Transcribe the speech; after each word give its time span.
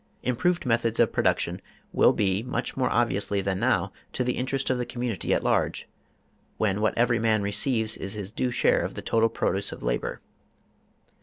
Improved 0.23 0.65
methods 0.65 0.99
of 0.99 1.11
production 1.11 1.61
will 1.93 2.11
be 2.11 2.41
much 2.41 2.75
more 2.75 2.89
obviously 2.89 3.39
than 3.39 3.59
now 3.59 3.93
to 4.13 4.23
the 4.23 4.35
interest 4.35 4.71
of 4.71 4.79
the 4.79 4.83
community 4.87 5.31
at 5.31 5.43
large, 5.43 5.87
when 6.57 6.81
what 6.81 6.97
every 6.97 7.19
man 7.19 7.43
receives 7.43 7.97
is 7.97 8.13
his 8.13 8.31
due 8.31 8.49
share 8.49 8.81
of 8.81 8.95
the 8.95 9.03
total 9.03 9.29
produce 9.29 9.71
of 9.71 9.83
labor. 9.83 10.19